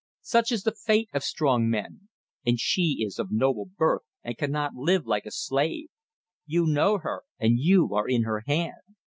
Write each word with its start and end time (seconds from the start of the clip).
Such 0.23 0.51
is 0.51 0.63
the 0.63 0.71
fate 0.73 1.09
of 1.13 1.21
strong 1.23 1.69
men. 1.69 2.09
And 2.43 2.59
she 2.59 3.03
is 3.05 3.19
of 3.19 3.31
noble 3.31 3.65
birth 3.67 4.01
and 4.23 4.35
cannot 4.35 4.73
live 4.73 5.05
like 5.05 5.27
a 5.27 5.31
slave. 5.31 5.89
You 6.47 6.65
know 6.65 6.97
her 6.97 7.21
and 7.37 7.59
you 7.59 7.93
are 7.93 8.07
in 8.09 8.23
her 8.23 8.41
hand. 8.47 8.95